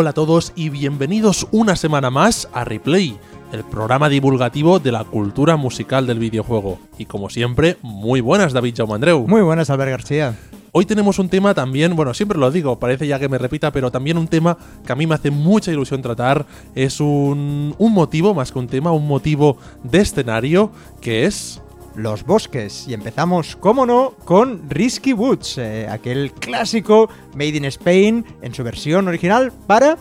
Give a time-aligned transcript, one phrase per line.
[0.00, 3.16] Hola a todos y bienvenidos una semana más a Replay,
[3.50, 6.78] el programa divulgativo de la cultura musical del videojuego.
[6.98, 9.26] Y como siempre, muy buenas David Jaumandreu.
[9.26, 10.38] Muy buenas Albert García.
[10.70, 13.90] Hoy tenemos un tema también, bueno, siempre lo digo, parece ya que me repita, pero
[13.90, 16.46] también un tema que a mí me hace mucha ilusión tratar.
[16.76, 21.60] Es un, un motivo, más que un tema, un motivo de escenario, que es
[21.94, 22.86] los bosques.
[22.88, 28.64] Y empezamos, como no, con Risky Woods, eh, aquel clásico Made in Spain en su
[28.64, 29.96] versión original para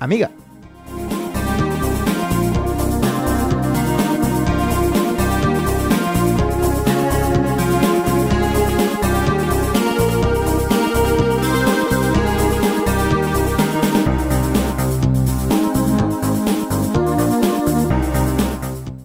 [0.00, 0.30] Amiga.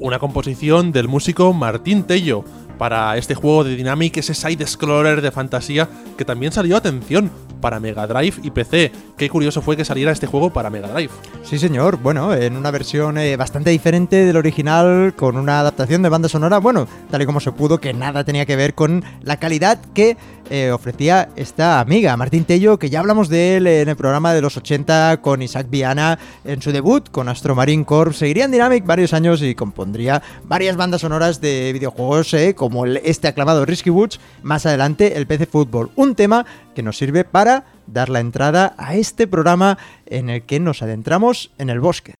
[0.09, 2.43] Una composición del músico Martín Tello
[2.79, 7.29] para este juego de Dynamic, ese side-scroller de fantasía que también salió, atención,
[7.59, 8.91] para Mega Drive y PC.
[9.17, 11.11] Qué curioso fue que saliera este juego para Mega Drive.
[11.43, 11.97] Sí, señor.
[11.97, 16.59] Bueno, en una versión eh, bastante diferente del original, con una adaptación de banda sonora,
[16.59, 20.17] bueno, tal y como se pudo, que nada tenía que ver con la calidad que
[20.49, 24.41] eh, ofrecía esta amiga, Martín Tello, que ya hablamos de él en el programa de
[24.41, 28.17] los 80 con Isaac Viana en su debut con Astro Marine Corps.
[28.17, 33.27] Seguiría en Dynamic varios años y compondría varias bandas sonoras de videojuegos, eh, como este
[33.27, 35.91] aclamado Risky Woods, más adelante el PC Football.
[35.95, 36.45] Un tema
[36.79, 41.51] que nos sirve para dar la entrada a este programa en el que nos adentramos
[41.57, 42.13] en el bosque.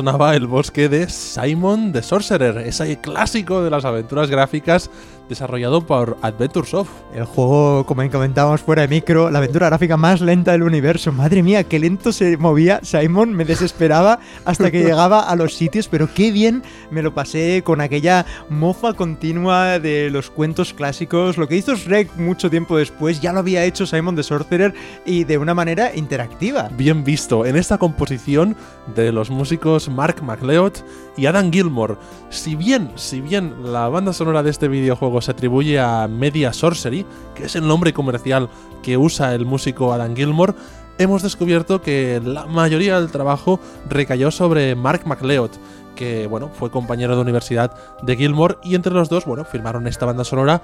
[0.00, 4.90] Sonaba el bosque de Simon the Sorcerer, ese clásico de las aventuras gráficas
[5.28, 6.88] desarrollado por Adventure Soft.
[7.14, 11.10] El juego, como comentábamos fuera de micro, la aventura gráfica más lenta del universo.
[11.10, 15.88] Madre mía, qué lento se movía Simon, me desesperaba hasta que llegaba a los sitios,
[15.88, 16.62] pero qué bien
[16.92, 21.36] me lo pasé con aquella mofa continua de los cuentos clásicos.
[21.36, 24.72] Lo que hizo Shrek mucho tiempo después ya lo había hecho Simon the Sorcerer
[25.04, 26.70] y de una manera interactiva.
[26.76, 28.56] Bien visto, en esta composición
[28.94, 30.74] de los músicos Mark McLeod
[31.16, 31.96] y Adam Gilmore.
[32.28, 36.99] Si bien, si bien la banda sonora de este videojuego se atribuye a Media Sorcery,
[37.34, 38.48] que es el nombre comercial
[38.82, 40.54] que usa el músico Adam Gilmore,
[40.98, 45.50] hemos descubierto que la mayoría del trabajo recayó sobre Mark McLeod,
[45.96, 50.06] que bueno, fue compañero de universidad de Gilmore y entre los dos, bueno, firmaron esta
[50.06, 50.62] banda sonora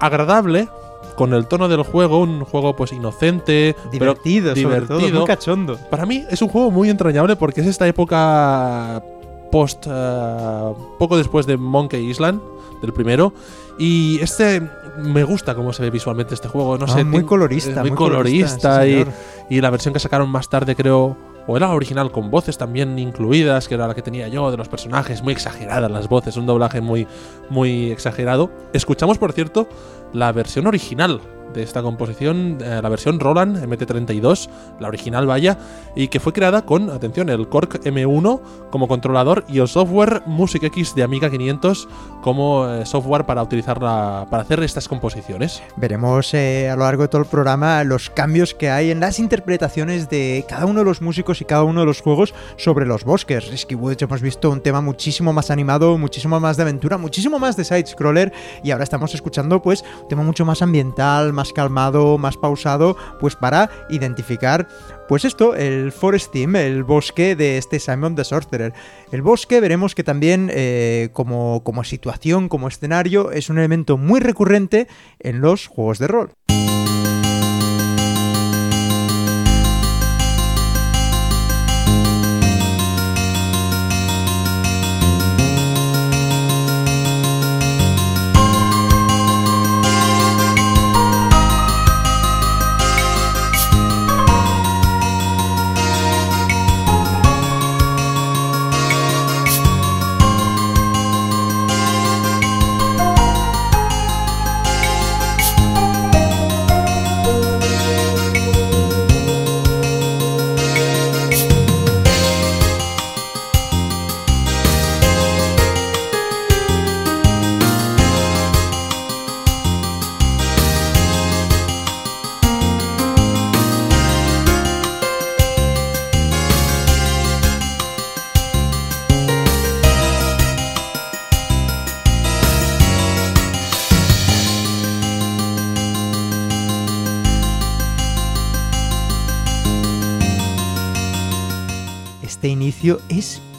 [0.00, 0.68] agradable
[1.16, 5.78] con el tono del juego, un juego pues inocente, divertido, pero divertido, muy cachondo.
[5.90, 9.02] Para mí es un juego muy entrañable porque es esta época
[9.50, 12.40] post uh, poco después de Monkey Island
[12.82, 13.32] del primero
[13.78, 17.80] y este me gusta cómo se ve visualmente este juego no Ah, sé muy colorista,
[17.80, 19.06] muy, muy colorista y,
[19.48, 21.16] y la versión que sacaron más tarde creo
[21.46, 24.56] o era la original con voces también incluidas que era la que tenía yo de
[24.56, 27.06] los personajes muy exageradas las voces un doblaje muy
[27.48, 28.50] muy exagerado.
[28.72, 29.68] Escuchamos por cierto
[30.12, 31.20] la versión original
[31.52, 34.48] de esta composición, eh, la versión Roland MT32,
[34.80, 35.58] la original vaya,
[35.94, 38.40] y que fue creada con, atención, el Cork M1
[38.70, 41.88] como controlador y el software Music X de Amiga 500
[42.22, 45.62] como eh, software para utilizarla para hacer estas composiciones.
[45.76, 49.18] Veremos eh, a lo largo de todo el programa los cambios que hay en las
[49.18, 53.04] interpretaciones de cada uno de los músicos y cada uno de los juegos sobre los
[53.04, 53.50] bosques.
[53.50, 57.56] Risky Woods hemos visto un tema muchísimo más animado, muchísimo más de aventura, muchísimo más
[57.56, 62.36] de side-scroller y ahora estamos escuchando pues un tema mucho más ambiental, más calmado, más
[62.36, 64.66] pausado, pues para identificar
[65.08, 68.74] pues esto, el Forest Theme, el bosque de este Simon the Sorcerer.
[69.12, 74.18] El bosque veremos que también eh, como, como situación, como escenario, es un elemento muy
[74.18, 74.88] recurrente
[75.20, 76.30] en los juegos de rol.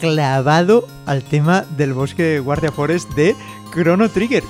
[0.00, 3.36] Clavado al tema del bosque Guardia Forest de
[3.72, 4.42] Chrono Trigger.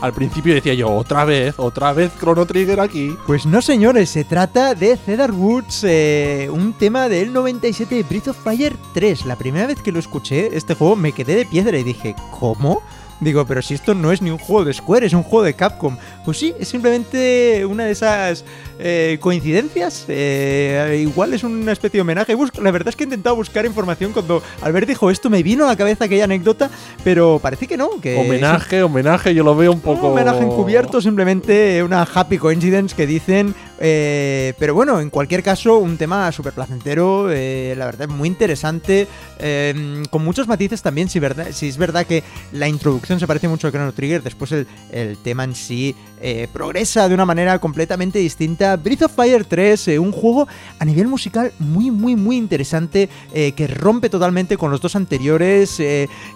[0.00, 3.14] Al principio decía yo, otra vez, otra vez Chrono Trigger aquí.
[3.26, 8.28] Pues no, señores, se trata de Cedar Woods, eh, un tema del 97 de Breath
[8.28, 9.26] of Fire 3.
[9.26, 12.82] La primera vez que lo escuché, este juego, me quedé de piedra y dije, ¿cómo?
[13.20, 15.52] Digo, pero si esto no es ni un juego de Square, es un juego de
[15.52, 15.98] Capcom.
[16.24, 18.46] Pues sí, es simplemente una de esas
[18.82, 20.04] eh, coincidencias.
[20.08, 22.36] eh, igual es una especie de homenaje.
[22.60, 25.68] La verdad es que he intentado buscar información cuando Albert dijo esto, me vino a
[25.68, 26.70] la cabeza aquella anécdota,
[27.04, 28.00] pero parece que no.
[28.00, 30.06] Que homenaje, homenaje, yo lo veo un poco.
[30.06, 33.54] un homenaje encubierto, simplemente una happy coincidence que dicen.
[33.78, 39.06] eh, pero bueno, en cualquier caso, un tema súper placentero, eh, la verdad, muy interesante,
[39.38, 42.22] eh, con muchos matices también, si, verdad, si es verdad que
[42.52, 46.48] la introducción se parece mucho a Chrono Trigger, después el, el tema en sí eh,
[46.52, 48.76] progresa de una manera completamente distinta.
[48.76, 50.46] Breath of Fire 3, eh, un juego
[50.78, 55.80] a nivel musical muy, muy, muy interesante, eh, que rompe totalmente con los dos anteriores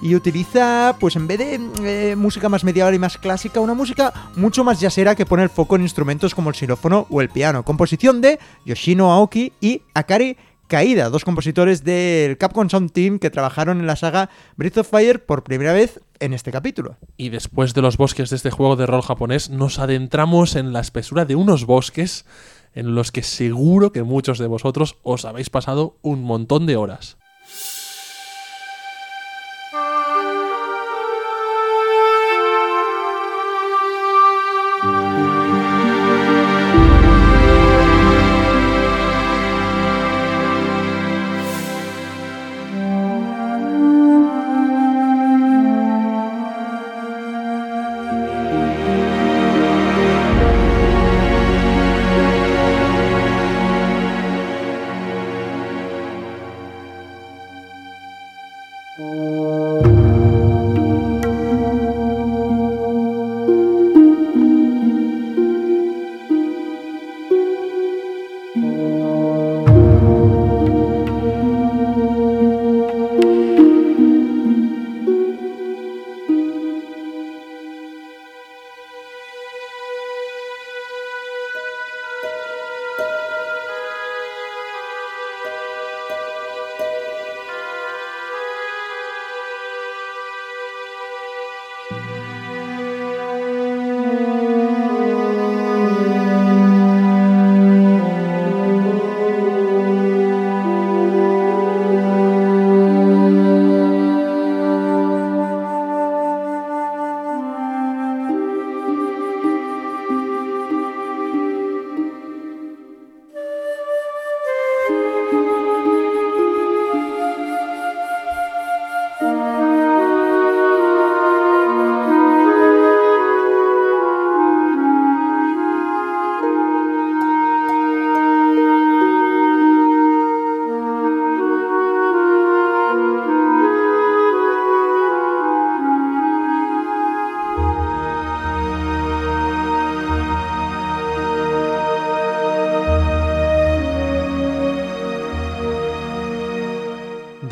[0.03, 4.65] y utiliza, pues en vez de música más medieval y más clásica, una música mucho
[4.65, 7.65] más yacera que pone el foco en instrumentos como el xilófono o el piano.
[7.65, 10.37] Composición de Yoshino Aoki y Akari
[10.75, 15.25] Kaida, dos compositores del Capcom Sound Team que trabajaron en la saga Breath of Fire
[15.25, 16.97] por primera vez en este capítulo.
[17.17, 20.81] Y después de los bosques de este juego de rol japonés, nos adentramos en la
[20.81, 22.27] espesura de unos bosques
[22.75, 27.19] en los que seguro que muchos de vosotros os habéis pasado un montón de horas.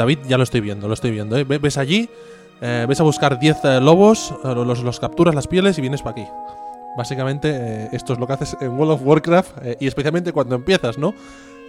[0.03, 1.37] David, ya lo estoy viendo, lo estoy viendo.
[1.37, 1.45] ¿eh?
[1.45, 2.09] Ve- Ves allí,
[2.61, 6.03] eh, ves a buscar 10 eh, lobos, eh, los, los capturas las pieles y vienes
[6.03, 6.31] para aquí.
[6.97, 11.15] Básicamente, esto es lo que haces en World of Warcraft y especialmente cuando empiezas, ¿no?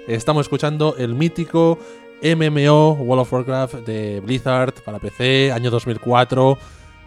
[0.08, 1.78] Estamos escuchando el mítico
[2.24, 6.58] MMO World of Warcraft de Blizzard para PC, año 2004.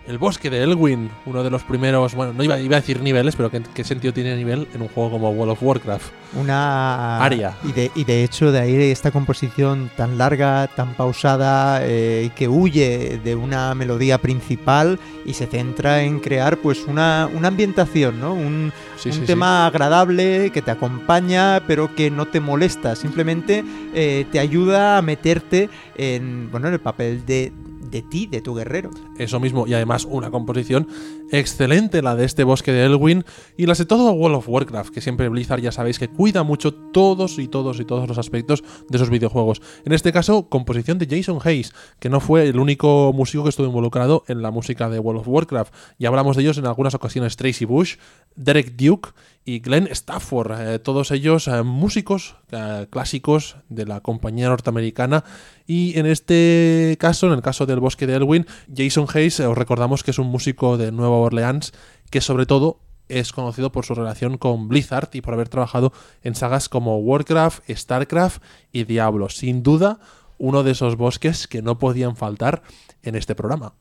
[0.06, 3.34] El bosque de Elwyn, uno de los primeros, bueno, no iba, iba a decir niveles,
[3.34, 6.06] pero ¿qué, qué sentido tiene nivel en un juego como World of Warcraft?
[6.36, 7.56] Una Aria.
[7.64, 12.46] Y de, y de hecho, de ahí esta composición tan larga, tan pausada, eh, que
[12.46, 18.32] huye de una melodía principal y se centra en crear pues una, una ambientación, ¿no?
[18.32, 19.26] Un, Sí, un sí, sí.
[19.26, 22.96] tema agradable que te acompaña, pero que no te molesta.
[22.96, 23.62] Simplemente
[23.94, 27.52] eh, te ayuda a meterte en, bueno, en el papel de,
[27.86, 28.90] de ti, de tu guerrero.
[29.18, 30.88] Eso mismo, y además una composición
[31.30, 33.24] excelente la de este bosque de Elwyn
[33.56, 36.74] y las de todo World of Warcraft, que siempre Blizzard ya sabéis que cuida mucho
[36.74, 39.62] todos y todos y todos los aspectos de esos videojuegos.
[39.84, 43.66] En este caso, composición de Jason Hayes, que no fue el único músico que estuvo
[43.66, 45.74] involucrado en la música de World of Warcraft.
[45.98, 47.96] Ya hablamos de ellos en algunas ocasiones, Tracy Bush,
[48.36, 49.10] Derek Duke
[49.46, 55.24] y Glenn Stafford, eh, todos ellos eh, músicos eh, clásicos de la compañía norteamericana.
[55.68, 60.02] Y en este caso, en el caso del bosque de Elwyn, Jason Hayes, os recordamos
[60.02, 61.72] que es un músico de Nueva Orleans
[62.10, 65.92] que sobre todo es conocido por su relación con Blizzard y por haber trabajado
[66.24, 69.28] en sagas como Warcraft, Starcraft y Diablo.
[69.28, 70.00] Sin duda,
[70.38, 72.62] uno de esos bosques que no podían faltar
[73.02, 73.74] en este programa.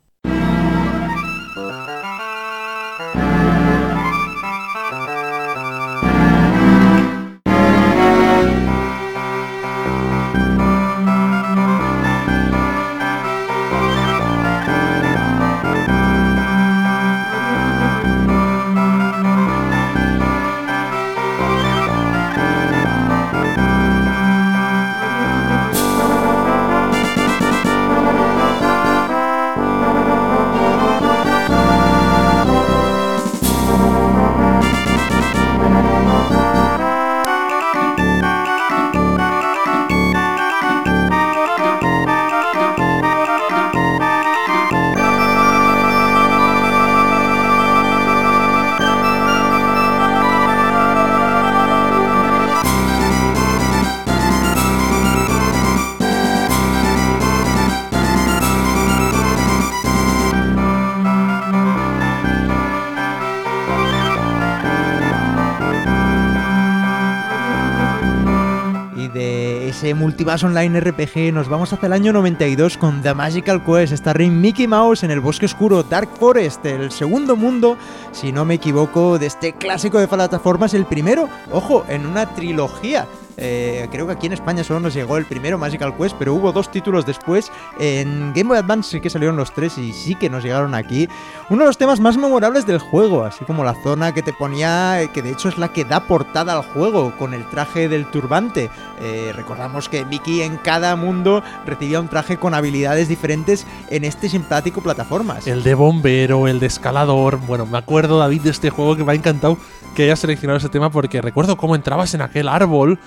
[70.16, 74.32] Multiverse online RPG nos vamos hasta el año 92 con The Magical Quest, esta Ring
[74.32, 77.78] Mickey Mouse en el bosque oscuro Dark Forest, el segundo mundo,
[78.14, 83.06] si no me equivoco, de este clásico de plataformas, el primero, ojo, en una trilogía.
[83.38, 86.52] Eh, creo que aquí en España solo nos llegó el primero Magical Quest, pero hubo
[86.52, 87.52] dos títulos después.
[87.80, 91.08] En Game Boy Advance sí que salieron los tres y sí que nos llegaron aquí.
[91.50, 95.02] Uno de los temas más memorables del juego, así como la zona que te ponía,
[95.02, 98.10] eh, que de hecho es la que da portada al juego, con el traje del
[98.10, 98.70] turbante.
[99.02, 104.30] Eh, recordamos que Mickey en cada mundo recibía un traje con habilidades diferentes en este
[104.30, 105.48] simpático plataformas.
[105.48, 107.38] El de bombero, el de escalador.
[107.38, 109.58] Bueno, me acuerdo, David, de este juego que me ha encantado
[109.96, 113.00] que hayas seleccionado ese tema porque recuerdo cómo entrabas en aquel árbol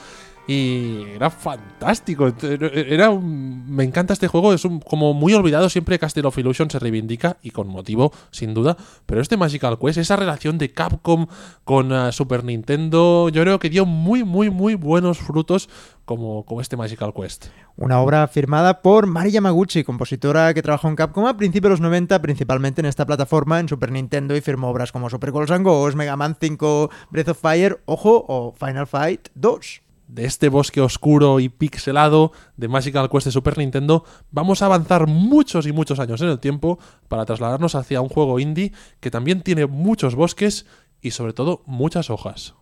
[0.48, 2.32] y era fantástico.
[2.42, 6.70] Era un- me encanta este juego, es un, como muy olvidado, siempre Castle of Illusion
[6.70, 8.76] se reivindica y con motivo, sin duda.
[9.06, 11.26] Pero este Magical Quest, esa relación de Capcom
[11.64, 15.68] con eh, Super Nintendo, yo creo que dio muy, muy, muy buenos frutos
[16.06, 17.48] como, como este Magical Quest.
[17.76, 21.80] Una obra firmada por Mari Yamaguchi, compositora que trabajó en Capcom a principios de los
[21.82, 25.66] 90, principalmente en esta plataforma, en Super Nintendo, y firmó obras como Super Ghosts and
[25.66, 29.82] Ghosts, Mega Man 5, Breath of Fire, ojo, o Final Fight 2.
[30.08, 35.06] De este bosque oscuro y pixelado de Magical Quest de Super Nintendo, vamos a avanzar
[35.06, 39.42] muchos y muchos años en el tiempo para trasladarnos hacia un juego indie que también
[39.42, 40.66] tiene muchos bosques
[41.00, 42.54] y sobre todo muchas hojas.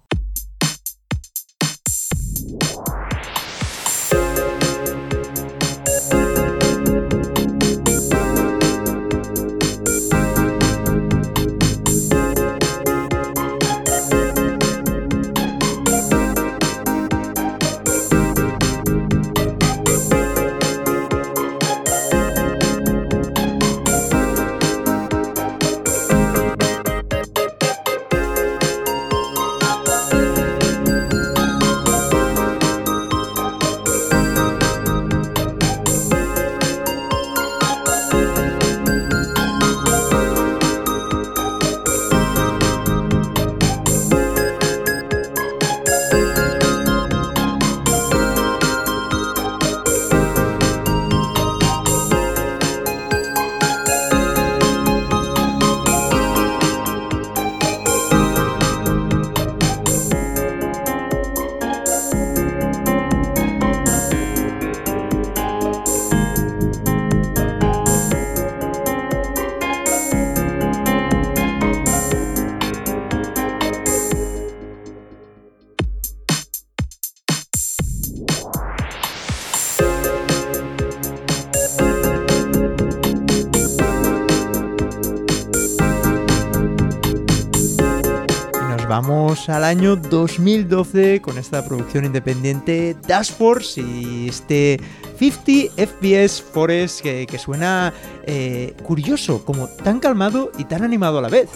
[88.89, 94.81] Vamos al año 2012 con esta producción independiente Dash Force y este
[95.19, 97.93] 50 FPS Forest que, suena
[98.27, 101.49] eh, curioso, como tan calmado y tan animado a la vez.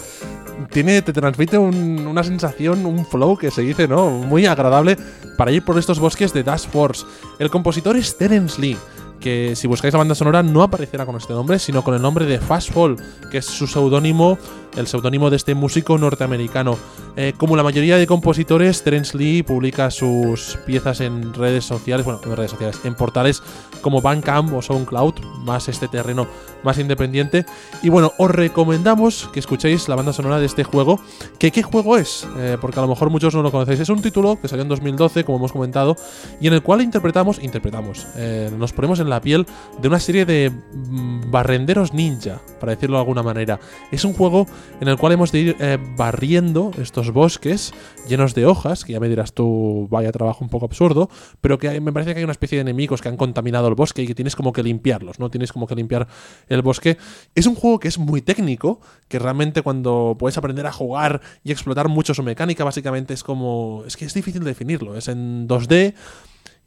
[0.73, 4.11] Tiene, te transmite un- una sensación, un flow que se dice, ¿no?
[4.11, 4.97] Muy agradable
[5.37, 7.07] para ir por estos bosques de Dash Force.
[7.39, 8.77] El compositor es Terence Lee,
[9.21, 12.27] que si buscáis la banda sonora no aparecerá con este nombre, sino con el nombre
[12.27, 12.97] de Fast Fall,
[13.31, 14.39] que es su seudónimo,
[14.77, 16.79] el seudónimo de este músico norteamericano.
[17.17, 22.21] Eh, como la mayoría de compositores, Terence Lee publica sus piezas en redes sociales, bueno,
[22.25, 23.43] no en redes sociales, en portales
[23.83, 26.27] como Bandcamp o SoundCloud, más este terreno
[26.63, 27.47] más independiente.
[27.83, 31.01] Y bueno, os recomendamos que escuchéis la banda sonora de este juego.
[31.39, 32.27] ¿Que ¿Qué juego es?
[32.39, 33.81] Eh, porque a lo mejor muchos no lo conocéis.
[33.81, 35.97] Es un título que salió en 2012, como hemos comentado,
[36.41, 39.47] y en el cual interpretamos, interpretamos, eh, nos ponemos en la piel
[39.81, 43.61] de una serie de mm, barrenderos ninja, para decirlo de alguna manera.
[43.91, 44.47] Es un juego
[44.81, 47.73] en el cual hemos de ir eh, barriendo estos bosques
[48.09, 51.81] llenos de hojas, que ya me dirás tú, vaya trabajo un poco absurdo, pero que
[51.81, 54.15] me parece que hay una especie de enemigos que han contaminado el bosque y que
[54.15, 55.31] tienes como que limpiarlos, ¿no?
[55.31, 56.09] Tienes como que limpiar
[56.49, 56.97] el bosque.
[57.35, 61.53] Es un juego que es muy técnico, que realmente cuando puedes aprender a jugar y
[61.53, 63.85] explotar mucho su mecánica, básicamente es como...
[63.87, 65.95] Es que es difícil definirlo, es en 2D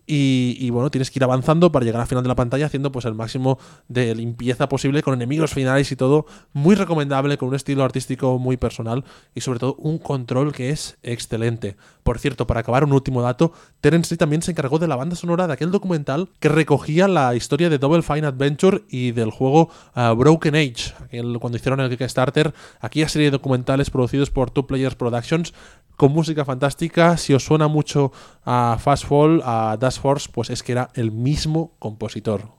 [0.06, 3.06] y, bueno, tienes que ir avanzando para llegar al final de la pantalla haciendo pues
[3.06, 6.26] el máximo de limpieza posible con enemigos finales y todo.
[6.52, 10.98] Muy recomendable, con un estilo artístico muy personal y sobre todo un control que es
[11.04, 11.78] excelente.
[12.04, 15.16] Por cierto, para acabar un último dato, Terence Lee también se encargó de la banda
[15.16, 19.70] sonora de aquel documental que recogía la historia de Double Fine Adventure y del juego
[19.96, 20.94] uh, Broken Age,
[21.40, 25.54] cuando hicieron el Kickstarter, aquella serie de documentales producidos por Two Players Productions
[25.96, 27.18] con música fantástica.
[27.18, 28.12] Si os suena mucho
[28.46, 32.50] a Fast Fall, a Dash Force, pues es que era el mismo compositor.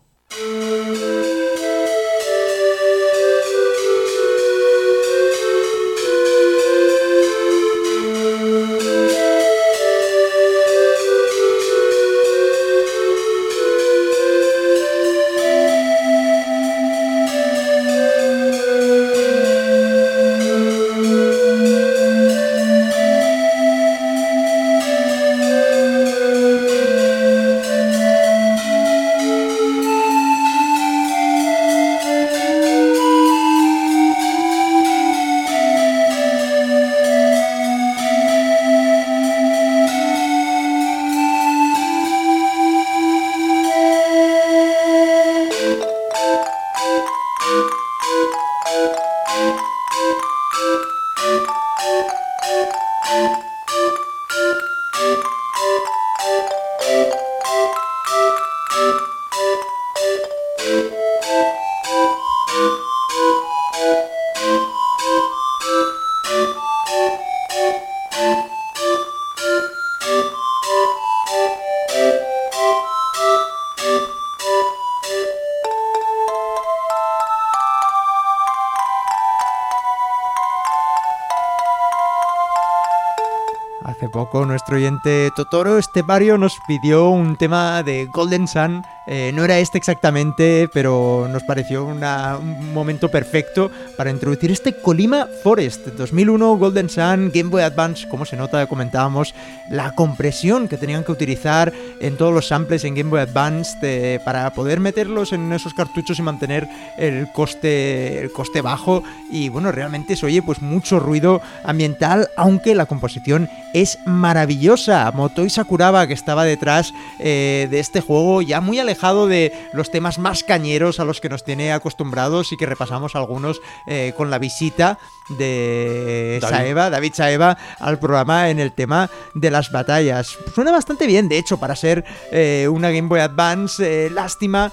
[84.14, 89.59] Poco nuestro oyente Totoro Estepario nos pidió un tema de Golden Sun eh, no era
[89.59, 96.88] este exactamente, pero nos pareció un momento perfecto para introducir este Colima Forest 2001 Golden
[96.88, 98.09] Sun Game Boy Advance.
[98.09, 99.35] Como se nota, comentábamos
[99.68, 104.50] la compresión que tenían que utilizar en todos los samples en Game Boy Advance para
[104.55, 109.03] poder meterlos en esos cartuchos y mantener el coste, el coste bajo.
[109.31, 115.11] Y bueno, realmente se oye pues mucho ruido ambiental, aunque la composición es maravillosa.
[115.12, 120.19] Motoi Sakuraba, que estaba detrás eh, de este juego, ya muy alejado de los temas
[120.19, 124.38] más cañeros a los que nos tiene acostumbrados y que repasamos algunos eh, con la
[124.38, 126.57] visita de David.
[126.57, 130.37] Saeva, David Saeva, al programa en el tema de las batallas.
[130.55, 134.11] Suena bastante bien, de hecho, para ser eh, una Game Boy Advance.
[134.11, 134.71] Lástima,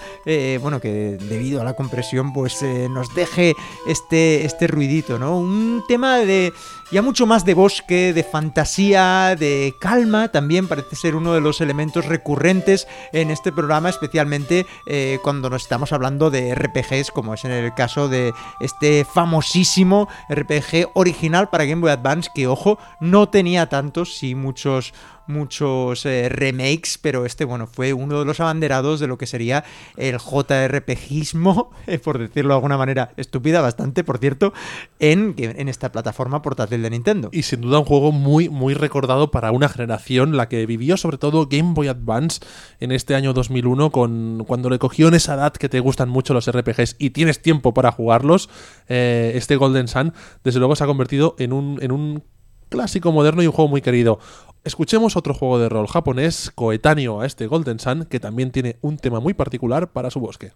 [0.60, 3.56] bueno, que debido a la compresión, pues nos deje
[3.88, 5.38] este, este ruidito, ¿no?
[5.38, 6.54] Un tema de
[6.91, 11.62] ya mucho más de bosque, de fantasía, de calma, también parece ser uno de los
[11.62, 17.45] elementos recurrentes en este programa, especialmente eh, cuando nos estamos hablando de RPGs, como es
[17.45, 23.30] en el caso de este famosísimo RPG original para Game Boy Advance, que ojo, no
[23.30, 24.93] tenía tantos, sí muchos
[25.27, 29.63] muchos eh, remakes, pero este, bueno, fue uno de los abanderados de lo que sería
[29.97, 31.71] el JRPGismo,
[32.03, 34.53] por decirlo de alguna manera estúpida, bastante, por cierto,
[34.99, 37.29] en, en esta plataforma portátil de Nintendo.
[37.31, 41.17] Y sin duda un juego muy, muy recordado para una generación, la que vivió sobre
[41.17, 42.41] todo Game Boy Advance
[42.79, 46.34] en este año 2001, con, cuando le cogió en esa edad que te gustan mucho
[46.34, 48.49] los RPGs y tienes tiempo para jugarlos,
[48.88, 52.23] eh, este Golden Sun, desde luego se ha convertido en un, en un
[52.69, 54.19] clásico moderno y un juego muy querido.
[54.63, 58.97] Escuchemos otro juego de rol japonés coetáneo a este Golden Sun que también tiene un
[58.97, 60.52] tema muy particular para su bosque.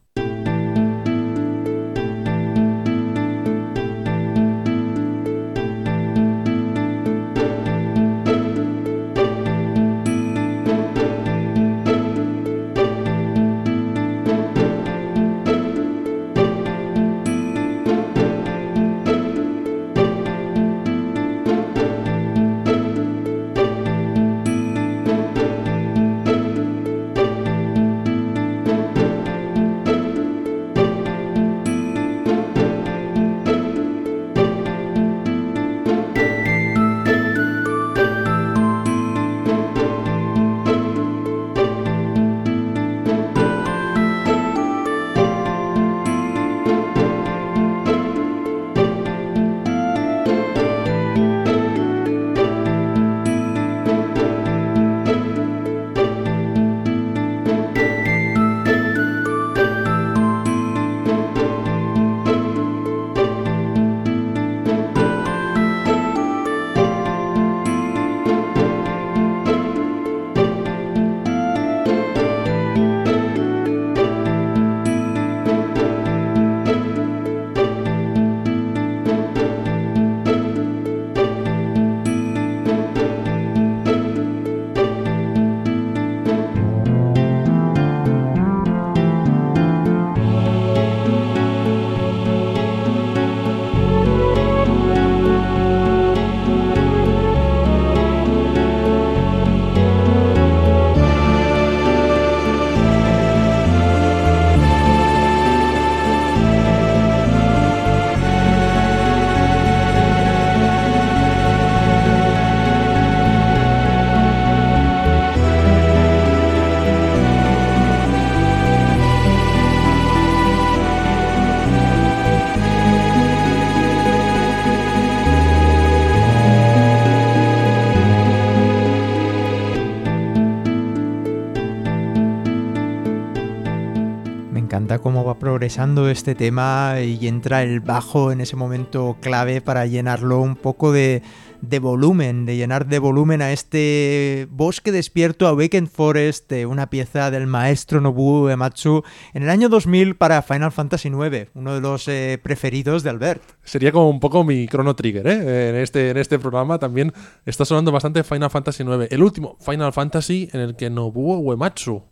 [135.65, 140.91] Progresando este tema y entra el bajo en ese momento clave para llenarlo un poco
[140.91, 141.23] de,
[141.62, 147.47] de volumen, de llenar de volumen a este bosque despierto Awakened Forest, una pieza del
[147.47, 149.01] maestro Nobuo Ematsu
[149.34, 153.41] en el año 2000 para Final Fantasy IX, uno de los eh, preferidos de Albert.
[153.63, 155.69] Sería como un poco mi Chrono Trigger, ¿eh?
[155.69, 157.12] En este, en este programa también
[157.43, 162.04] está sonando bastante Final Fantasy IX, el último Final Fantasy en el que Nobuo Uematsu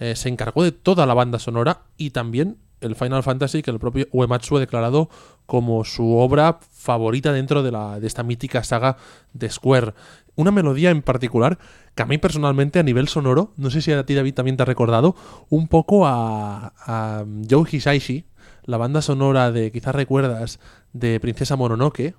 [0.00, 3.78] eh, se encargó de toda la banda sonora y también el Final Fantasy que el
[3.78, 5.08] propio Uematsu ha declarado
[5.46, 8.96] como su obra favorita dentro de, la, de esta mítica saga
[9.32, 9.94] de Square.
[10.34, 11.58] Una melodía en particular
[11.94, 14.62] que a mí personalmente a nivel sonoro, no sé si a ti David también te
[14.62, 15.16] ha recordado,
[15.48, 18.26] un poco a, a Joe Hisaishi,
[18.64, 20.58] la banda sonora de, quizás recuerdas,
[20.92, 22.14] de Princesa Mononoke,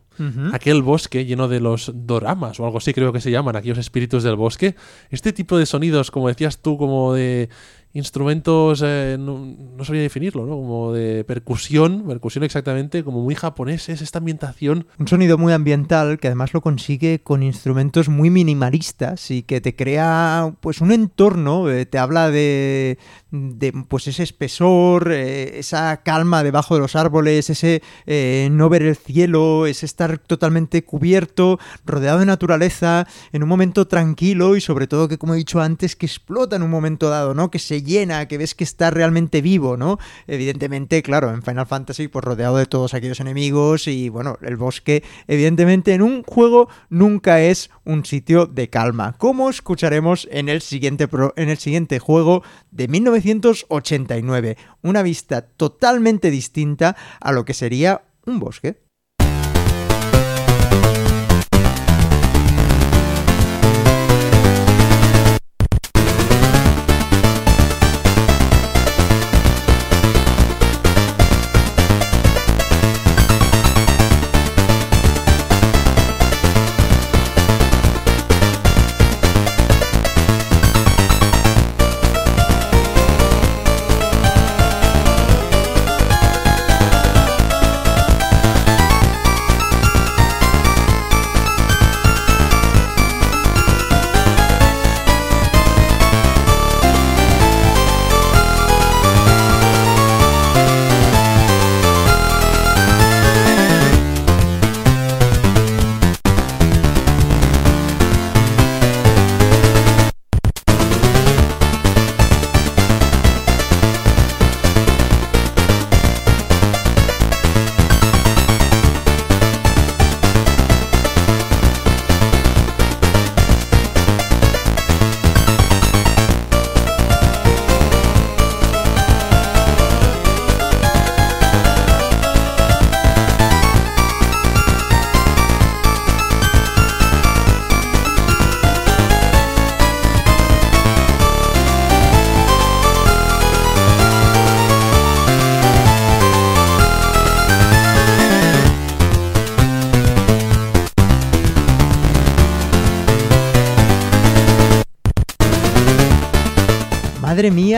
[0.54, 4.24] aquel bosque lleno de los doramas o algo así creo que se llaman, aquellos espíritus
[4.24, 4.76] del bosque.
[5.10, 7.50] Este tipo de sonidos, como decías tú, como de
[7.94, 10.56] instrumentos, eh, no, no, sabría definirlo, ¿no?
[10.56, 14.88] Como de percusión, percusión exactamente, como muy japoneses, esta ambientación.
[15.00, 19.76] Un sonido muy ambiental que además lo consigue con instrumentos muy minimalistas y que te
[19.76, 22.98] crea pues un entorno, eh, te habla de,
[23.32, 28.84] de, pues ese espesor, eh, esa calma debajo de los árboles, ese eh, no ver
[28.84, 34.88] el cielo, ese estar totalmente cubierto, rodeado de naturaleza, en un momento tranquilo y sobre
[34.88, 37.52] todo que como he dicho antes, que explota en un momento dado, ¿no?
[37.52, 40.00] Que se llena, que ves que está realmente vivo, ¿no?
[40.28, 45.04] Evidentemente, claro, en Final Fantasy, pues rodeado de todos aquellos enemigos y bueno, el bosque,
[45.28, 51.08] evidentemente en un juego nunca es un sitio de calma, como escucharemos en el siguiente,
[51.08, 58.04] pro, en el siguiente juego de 1989, una vista totalmente distinta a lo que sería
[58.26, 58.87] un bosque.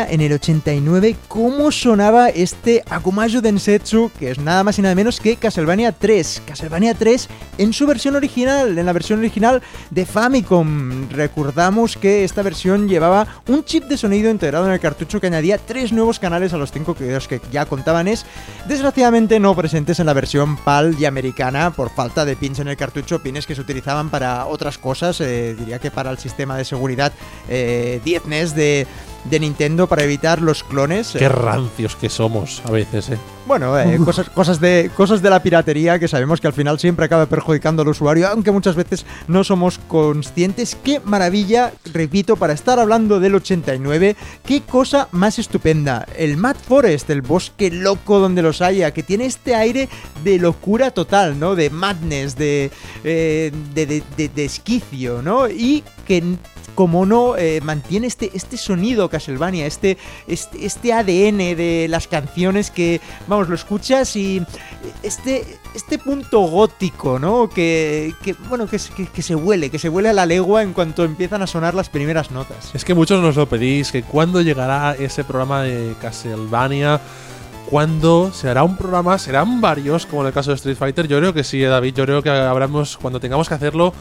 [0.09, 5.19] En el 89, cómo sonaba este Akumajo Densetsu, que es nada más y nada menos
[5.19, 6.43] que Castlevania 3.
[6.45, 11.09] Castlevania 3 en su versión original, en la versión original de Famicom.
[11.09, 15.57] Recordamos que esta versión llevaba un chip de sonido integrado en el cartucho que añadía
[15.57, 18.25] tres nuevos canales a los cinco que, que ya contaban es,
[18.67, 22.77] desgraciadamente no presentes en la versión PAL y americana por falta de pins en el
[22.77, 26.65] cartucho, pines que se utilizaban para otras cosas, eh, diría que para el sistema de
[26.65, 27.11] seguridad
[27.47, 28.87] eh, 10 NES de
[29.25, 31.13] de Nintendo para evitar los clones.
[31.17, 33.17] Qué rancios que somos a veces, ¿eh?
[33.49, 37.05] Bueno, eh, cosas, cosas, de, cosas de la piratería que sabemos que al final siempre
[37.05, 40.77] acaba perjudicando al usuario, aunque muchas veces no somos conscientes.
[40.83, 46.05] Qué maravilla, repito, para estar hablando del 89, qué cosa más estupenda.
[46.15, 49.89] El Mad Forest, el bosque loco donde los haya, que tiene este aire
[50.23, 51.55] de locura total, ¿no?
[51.55, 52.69] De madness, de,
[53.03, 55.49] eh, de, de, de, de esquicio, ¿no?
[55.49, 56.23] Y que
[56.73, 62.71] como no, eh, mantiene este, este sonido Castlevania, este, este, este, ADN de las canciones
[62.71, 64.41] que, vamos, lo escuchas y
[65.03, 65.45] este,
[65.75, 67.49] este punto gótico, ¿no?
[67.49, 68.79] Que, que bueno, que,
[69.13, 71.89] que, se huele, que se huele a la legua en cuanto empiezan a sonar las
[71.89, 72.71] primeras notas.
[72.73, 77.01] Es que muchos nos lo pedís, que cuándo llegará ese programa de Castlevania
[77.69, 81.07] cuando se hará un programa, serán varios, como en el caso de Street Fighter.
[81.07, 81.93] Yo creo que sí, David.
[81.93, 83.93] Yo creo que habremos, cuando tengamos que hacerlo,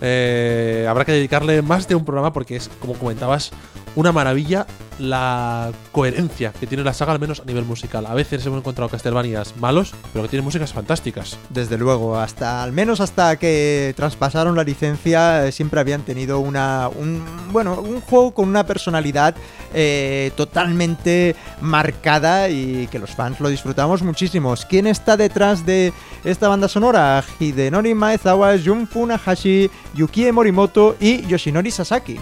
[0.00, 3.50] eh, habrá que dedicarle más de un programa porque es, como comentabas,
[3.96, 4.66] una maravilla
[5.00, 8.06] la coherencia que tiene la saga, al menos a nivel musical.
[8.06, 11.38] A veces hemos encontrado Castlevanias malos, pero que tienen músicas fantásticas.
[11.48, 16.88] Desde luego, hasta al menos hasta que traspasaron la licencia, eh, siempre habían tenido una
[16.88, 19.34] un bueno un juego con una personalidad
[19.72, 24.54] eh, totalmente marcada y que los fans lo disfrutamos muchísimo.
[24.68, 25.92] ¿Quién está detrás de
[26.24, 27.24] esta banda sonora?
[27.38, 32.18] Hidenori Maezawa, Jun Funahashi, Yukie Morimoto y Yoshinori Sasaki.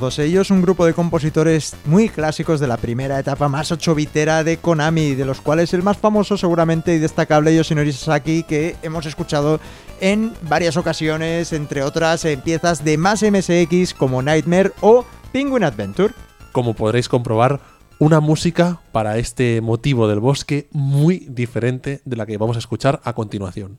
[0.00, 4.56] Todos ellos un grupo de compositores muy clásicos de la primera etapa más ochobitera de
[4.56, 9.60] Konami, de los cuales el más famoso seguramente y destacable Yoshinori Sasaki, que hemos escuchado
[10.00, 16.14] en varias ocasiones, entre otras en piezas de más MSX como Nightmare o Penguin Adventure.
[16.52, 17.60] Como podréis comprobar,
[17.98, 23.02] una música para este motivo del bosque muy diferente de la que vamos a escuchar
[23.04, 23.78] a continuación.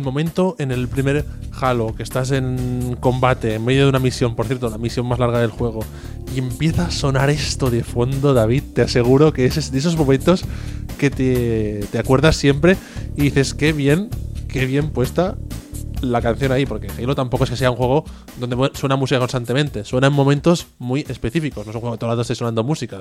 [0.00, 1.24] El momento en el primer
[1.60, 5.18] Halo, que estás en combate, en medio de una misión, por cierto, la misión más
[5.18, 5.80] larga del juego,
[6.34, 10.44] y empieza a sonar esto de fondo, David, te aseguro que es de esos momentos
[10.98, 12.76] que te, te acuerdas siempre
[13.16, 14.08] y dices, qué bien,
[14.48, 15.36] qué bien puesta
[16.02, 18.04] la canción ahí, porque Halo tampoco es que sea un juego
[18.38, 22.12] donde suena música constantemente, suena en momentos muy específicos, no es un juego que todo
[22.12, 22.98] el esté sonando música,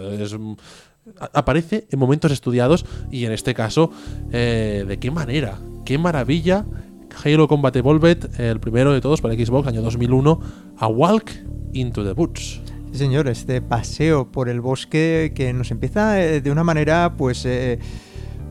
[1.33, 3.91] aparece en momentos estudiados y en este caso,
[4.31, 5.59] eh, ¿de qué manera?
[5.85, 6.65] ¡Qué maravilla!
[7.23, 10.39] Halo Combat Evolved, el primero de todos para Xbox, año 2001,
[10.77, 11.31] a Walk
[11.73, 12.61] into the Woods.
[12.91, 17.45] Sí, señor, este paseo por el bosque que nos empieza eh, de una manera, pues...
[17.45, 17.79] Eh,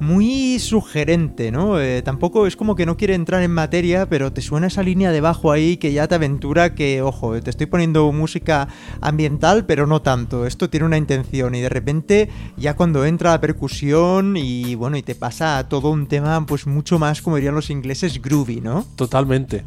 [0.01, 1.81] muy sugerente, ¿no?
[1.81, 5.11] Eh, tampoco es como que no quiere entrar en materia, pero te suena esa línea
[5.11, 8.69] de bajo ahí que ya te aventura que, ojo, te estoy poniendo música
[9.01, 10.47] ambiental, pero no tanto.
[10.47, 15.03] Esto tiene una intención y de repente ya cuando entra la percusión y bueno, y
[15.03, 18.85] te pasa todo un tema pues mucho más, como dirían los ingleses, groovy, ¿no?
[18.97, 19.65] Totalmente.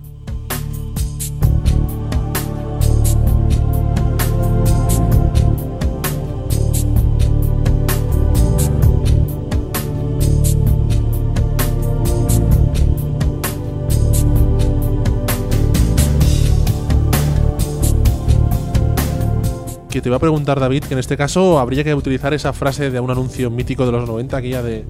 [20.02, 22.90] Que te voy a preguntar, David, que en este caso habría que utilizar esa frase
[22.90, 24.84] de un anuncio mítico de los 90, aquella de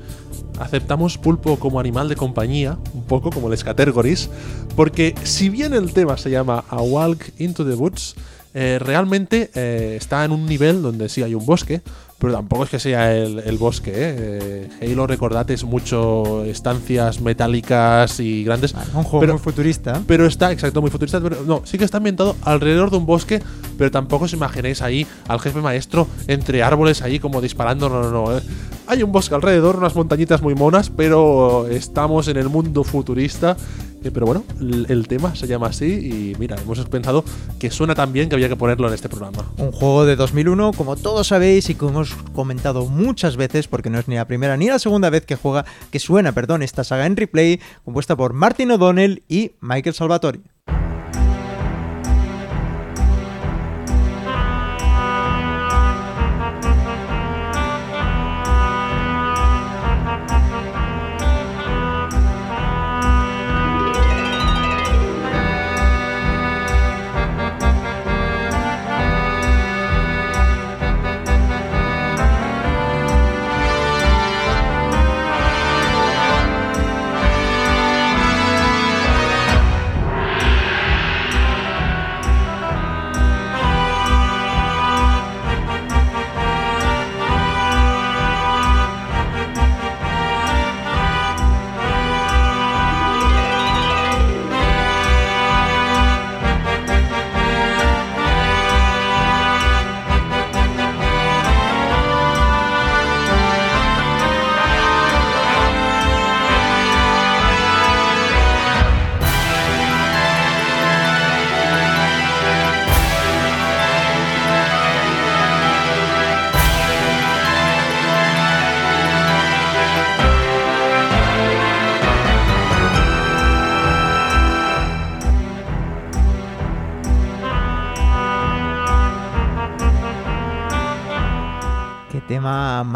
[0.58, 4.30] aceptamos pulpo como animal de compañía, un poco como les categories,
[4.78, 8.16] porque si bien el tema se llama A Walk into the Woods,
[8.54, 11.82] eh, realmente eh, está en un nivel donde sí hay un bosque,
[12.22, 13.90] pero tampoco es que sea el, bosque.
[13.90, 14.70] ¿eh?
[14.80, 14.92] ¿eh?
[14.92, 18.76] Halo, recordad, es mucho estancias metálicas y grandes.
[18.94, 20.04] Un juego muy futurista.
[20.06, 21.20] Pero está, exacto, muy futurista.
[21.20, 23.42] Pero no, sí que está ambientado alrededor de un bosque,
[23.76, 27.90] pero tampoco os imaginéis ahí al jefe maestro entre árboles ahí como disparando.
[27.90, 28.42] No, no, no.
[28.92, 33.56] Hay un bosque alrededor, unas montañitas muy monas, pero estamos en el mundo futurista
[34.04, 37.24] eh, pero bueno, el, tema se llama así y mira, hemos pensado
[37.60, 39.46] que suena tan bien que había que ponerlo en este programa.
[39.58, 44.00] Un juego de 2001, como todos sabéis y como hemos comentado muchas veces, porque no
[44.00, 47.06] es ni la primera ni la segunda vez que juega, que suena, perdón, esta saga
[47.06, 50.42] en replay, compuesta por Martin O'Donnell y Michael Salvatori.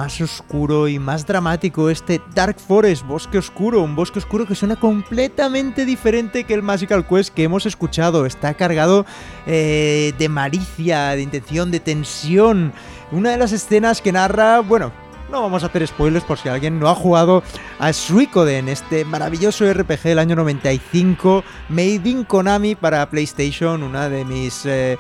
[0.06, 4.76] Más oscuro y más dramático, este Dark Forest, bosque oscuro, un bosque oscuro que suena
[4.76, 8.28] completamente diferente que el Magical Quest que hemos escuchado.
[8.28, 9.08] Está cargado
[9.48, 12.72] eh, de malicia, de intención, de tensión.
[13.12, 14.92] Una de las escenas que narra, bueno,
[15.32, 17.42] no vamos a hacer spoilers por si alguien no ha jugado
[17.80, 24.24] a Suicoden, este maravilloso RPG del año 95, made in Konami para PlayStation, una de
[24.24, 25.00] mis eh,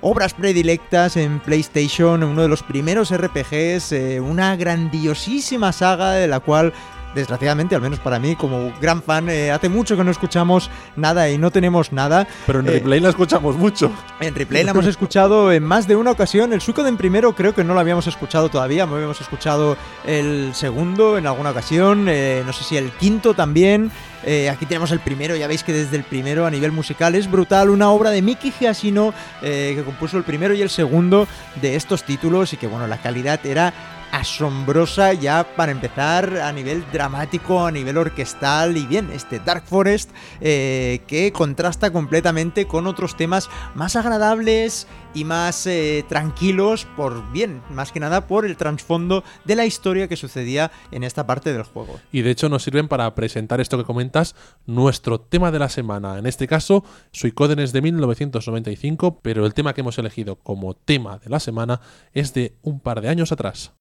[0.00, 6.40] obras predilectas en PlayStation, uno de los primeros RPGs, eh, una grandiosísima saga de la
[6.40, 6.72] cual
[7.14, 11.30] desgraciadamente, al menos para mí, como gran fan, eh, hace mucho que no escuchamos nada
[11.30, 12.26] y no tenemos nada.
[12.46, 13.90] Pero en Eh, replay la escuchamos mucho.
[14.20, 16.52] En replay la hemos escuchado en más de una ocasión.
[16.52, 18.86] El Suicoden primero creo que no lo habíamos escuchado todavía.
[18.86, 22.06] No habíamos escuchado el segundo en alguna ocasión.
[22.08, 23.90] eh, no sé si el quinto también.
[24.24, 25.36] Eh, aquí tenemos el primero.
[25.36, 27.70] Ya veis que desde el primero a nivel musical es brutal.
[27.70, 31.26] Una obra de Miki Giacchino eh, que compuso el primero y el segundo
[31.60, 32.52] de estos títulos.
[32.52, 33.72] Y que bueno, la calidad era
[34.12, 40.10] asombrosa ya para empezar a nivel dramático, a nivel orquestal y bien, este Dark Forest
[40.40, 47.62] eh, que contrasta completamente con otros temas más agradables y más eh, tranquilos por bien,
[47.70, 51.62] más que nada por el trasfondo de la historia que sucedía en esta parte del
[51.62, 51.98] juego.
[52.12, 54.34] Y de hecho nos sirven para presentar esto que comentas,
[54.66, 56.18] nuestro tema de la semana.
[56.18, 61.18] En este caso, Suicoden es de 1995, pero el tema que hemos elegido como tema
[61.18, 61.80] de la semana
[62.12, 63.72] es de un par de años atrás.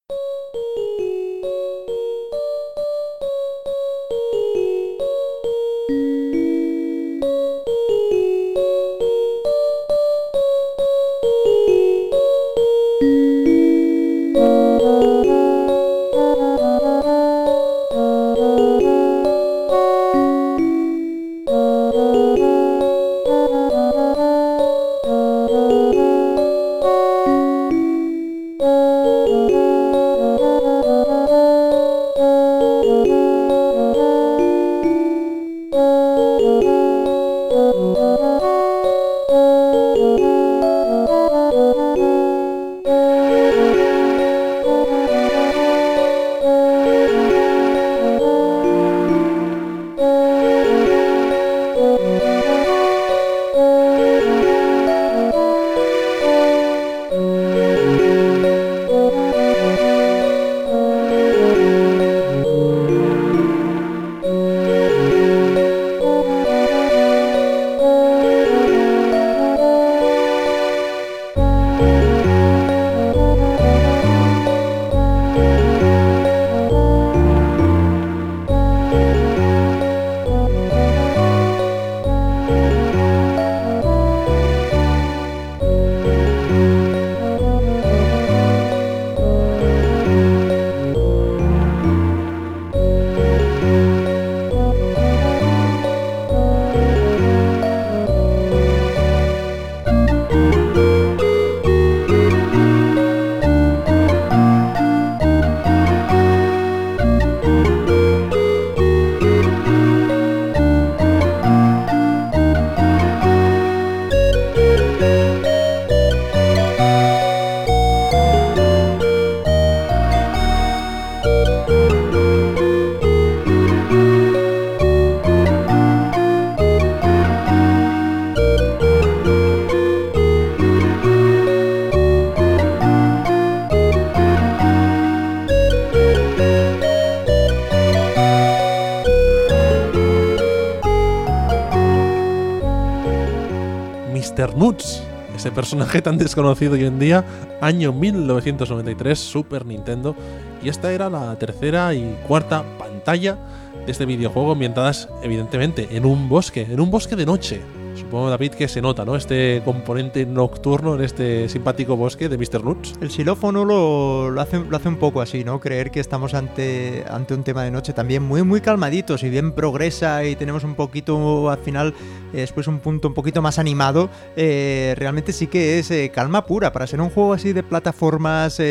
[145.58, 147.26] Personaje tan desconocido hoy en día,
[147.62, 150.16] año 1993, Super Nintendo,
[150.62, 153.40] y esta era la tercera y cuarta pantalla
[153.84, 157.62] de este videojuego ambientadas evidentemente en un bosque, en un bosque de noche.
[157.98, 159.16] Supongo, David, que se nota, ¿no?
[159.16, 162.64] Este componente nocturno en este simpático bosque de Mr.
[162.64, 162.94] Nuts.
[163.02, 165.60] El xilófono lo, hace, lo hace un poco así, ¿no?
[165.60, 169.18] Creer que estamos ante, un tema de noche también muy, muy calmadito.
[169.18, 171.96] Si bien progresa y tenemos un poquito al final,
[172.34, 176.46] eh, después un punto un poquito más animado, eh, realmente sí que es eh, calma
[176.46, 176.72] pura.
[176.72, 178.62] Para ser un juego así de plataformas,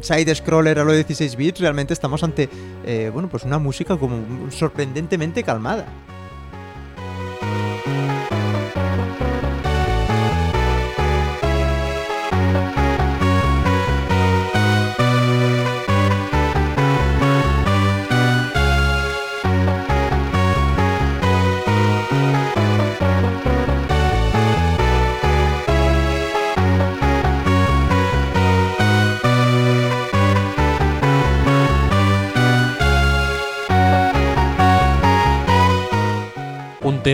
[0.00, 2.48] side-scroller a lo 16 bits, realmente estamos ante,
[3.12, 5.86] bueno, pues una música como sorprendentemente calmada.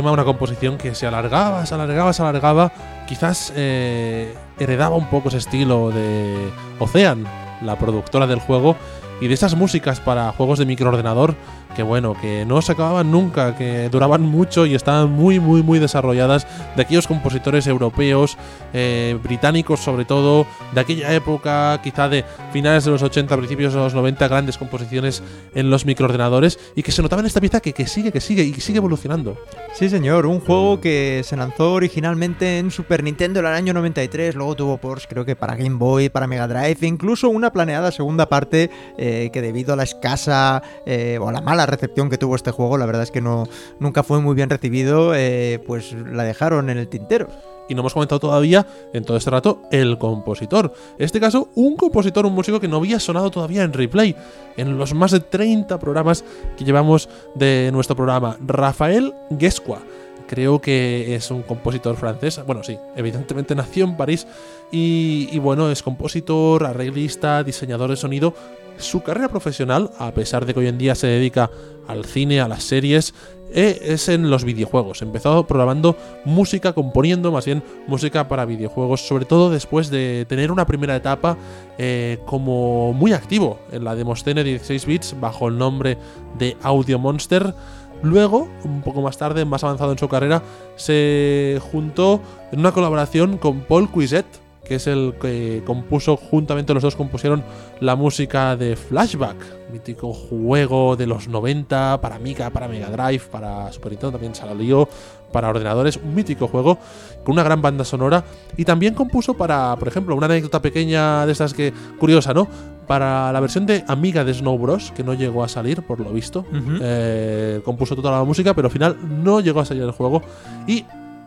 [0.00, 2.72] Una composición que se alargaba, se alargaba, se alargaba.
[3.06, 7.24] Quizás eh, heredaba un poco ese estilo de Ocean,
[7.62, 8.76] la productora del juego,
[9.20, 11.34] y de esas músicas para juegos de microordenador
[11.76, 15.78] que bueno, que no se acababan nunca, que duraban mucho y estaban muy, muy, muy
[15.78, 18.38] desarrolladas de aquellos compositores europeos,
[18.72, 23.80] eh, británicos sobre todo, de aquella época, quizá de finales de los 80, principios de
[23.80, 25.22] los 90, grandes composiciones
[25.54, 28.42] en los microordenadores y que se notaba en esta pieza que, que sigue, que sigue
[28.42, 29.36] y sigue evolucionando.
[29.74, 34.34] Sí, señor, un juego que se lanzó originalmente en Super Nintendo en el año 93,
[34.34, 38.30] luego tuvo ports creo que para Game Boy, para Mega Drive, incluso una planeada segunda
[38.30, 42.36] parte eh, que debido a la escasa eh, o a la mala recepción que tuvo
[42.36, 43.48] este juego, la verdad es que no,
[43.78, 47.28] nunca fue muy bien recibido, eh, pues la dejaron en el tintero.
[47.68, 50.72] Y no hemos comentado todavía en todo este rato el compositor.
[50.98, 54.14] En este caso, un compositor, un músico que no había sonado todavía en replay,
[54.56, 56.24] en los más de 30 programas
[56.56, 58.36] que llevamos de nuestro programa.
[58.40, 59.80] Rafael Guesqua.
[60.28, 62.40] Creo que es un compositor francés.
[62.46, 64.26] Bueno, sí, evidentemente nació en París.
[64.72, 68.34] Y, y bueno, es compositor, arreglista, diseñador de sonido
[68.78, 71.50] su carrera profesional, a pesar de que hoy en día se dedica
[71.86, 73.14] al cine, a las series,
[73.52, 75.02] eh, es en los videojuegos.
[75.02, 80.66] Empezó programando música, componiendo más bien música para videojuegos, sobre todo después de tener una
[80.66, 81.36] primera etapa
[81.78, 85.96] eh, como muy activo en la Demoscene 16 bits bajo el nombre
[86.38, 87.54] de Audio Monster.
[88.02, 90.42] Luego, un poco más tarde, más avanzado en su carrera,
[90.74, 92.20] se juntó
[92.52, 94.26] en una colaboración con Paul Cuiset,
[94.66, 97.42] que es el que compuso, juntamente los dos compusieron
[97.80, 99.36] la música de Flashback,
[99.72, 104.88] mítico juego de los 90 para Amiga, para Mega Drive, para Super Nintendo también salió,
[105.32, 106.78] para ordenadores, un mítico juego
[107.24, 108.24] con una gran banda sonora
[108.56, 112.48] y también compuso para, por ejemplo, una anécdota pequeña de estas que curiosa, ¿no?
[112.86, 116.10] Para la versión de Amiga de Snow Bros, que no llegó a salir, por lo
[116.12, 116.46] visto,
[116.80, 120.22] eh, compuso toda la música, pero al final no llegó a salir el juego.
[120.68, 120.84] Y,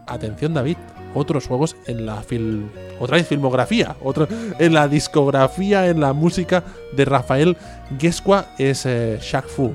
[0.07, 0.77] atención David,
[1.13, 4.27] otros juegos en la film, otra vez filmografía, otra,
[4.59, 6.63] en la discografía, en la música
[6.95, 7.57] de Rafael
[7.97, 9.73] Guesqua es eh, Shaq Fu.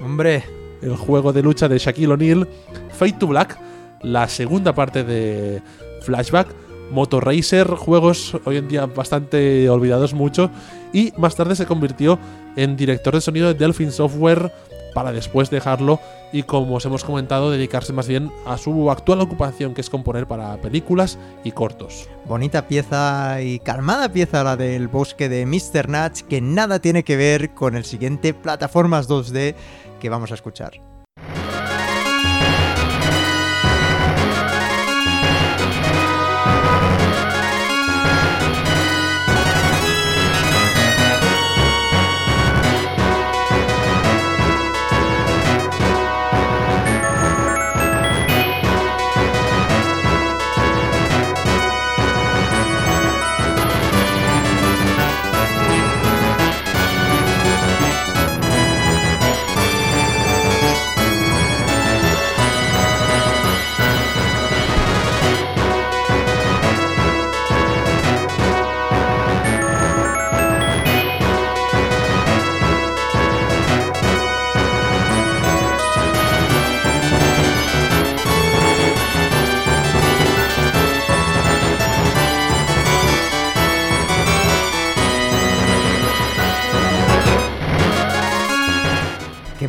[0.00, 0.44] Hombre,
[0.82, 2.48] el juego de lucha de Shaquille O'Neal,
[2.92, 3.58] Fate to Black,
[4.02, 5.60] la segunda parte de
[6.02, 6.48] Flashback,
[6.90, 10.50] Motor Racer, juegos hoy en día bastante olvidados mucho,
[10.92, 12.18] y más tarde se convirtió
[12.56, 14.52] en director de sonido de Delphin Software
[14.94, 16.00] para después dejarlo
[16.32, 20.26] y como os hemos comentado dedicarse más bien a su actual ocupación que es componer
[20.26, 22.08] para películas y cortos.
[22.26, 25.88] Bonita pieza y calmada pieza la del bosque de Mr.
[25.88, 29.54] Natch que nada tiene que ver con el siguiente plataformas 2D
[30.00, 30.87] que vamos a escuchar.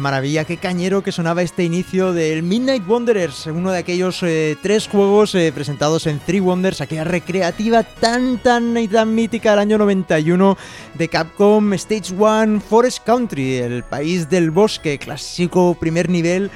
[0.10, 4.88] Maravilla, qué cañero que sonaba este inicio del Midnight Wanderers, uno de aquellos eh, tres
[4.88, 9.78] juegos eh, presentados en Three Wonders, aquella recreativa tan, tan y tan mítica del año
[9.78, 10.58] 91
[10.96, 16.50] de Capcom Stage 1 Forest Country, el país del bosque, clásico primer nivel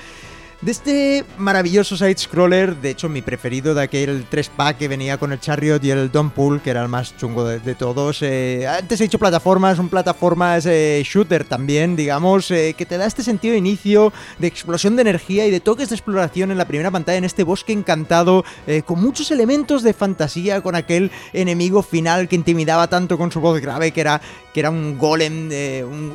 [0.64, 5.40] de este maravilloso side-scroller, de hecho mi preferido de aquel 3-pack que venía con el
[5.40, 8.22] Chariot y el Pool, que era el más chungo de, todos.
[8.22, 13.06] Eh, antes he dicho plataformas, un plataformas eh, shooter también, digamos, eh, que te da
[13.06, 16.66] este sentido de inicio, de explosión de energía y de toques de exploración en la
[16.66, 18.46] primera pantalla en este bosque encantado,
[18.86, 23.60] con muchos elementos de fantasía, con aquel enemigo final que intimidaba tanto con su voz
[23.60, 24.22] grave, que era,
[24.54, 25.50] que era un golem,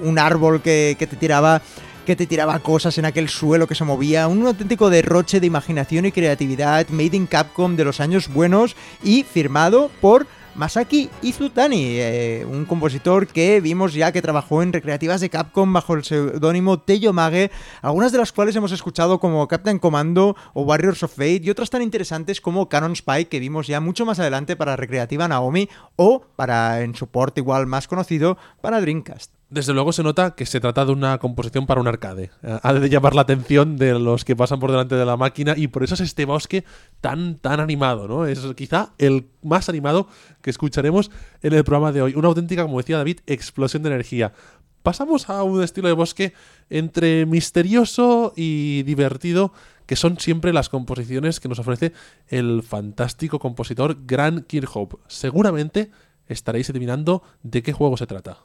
[0.03, 1.61] un, árbol que, que te tiraba
[2.09, 6.07] que te tiraba cosas en aquel suelo que se movía, un auténtico derroche de imaginación
[6.07, 12.47] y creatividad made in Capcom de los años buenos y firmado por Masaki Izutani, eh,
[12.49, 17.13] un compositor que vimos ya que trabajó en recreativas de Capcom bajo el seudónimo Teyo
[17.13, 17.51] Mage,
[17.83, 21.69] algunas de las cuales hemos escuchado como Captain Commando o Warriors of Fate y otras
[21.69, 26.23] tan interesantes como Canon Spy que vimos ya mucho más adelante para recreativa Naomi o
[26.37, 29.38] para en soporte igual más conocido para Dreamcast.
[29.51, 32.31] Desde luego se nota que se trata de una composición para un arcade.
[32.43, 35.55] Eh, Ha de llamar la atención de los que pasan por delante de la máquina
[35.57, 36.65] y por eso es este bosque
[37.01, 38.27] tan, tan animado, ¿no?
[38.27, 40.07] Es quizá el más animado
[40.43, 41.11] que escucharemos
[41.43, 42.15] en el programa de hoy.
[42.15, 44.35] Una auténtica, como decía David, explosión de energía.
[44.83, 46.35] Pasamos a un estilo de bosque
[46.69, 49.55] entre misterioso y divertido,
[49.87, 51.95] que son siempre las composiciones que nos ofrece
[52.29, 54.99] el fantástico compositor Grant Kirkhope.
[55.07, 55.91] Seguramente
[56.27, 58.39] estaréis adivinando de qué juego se trata.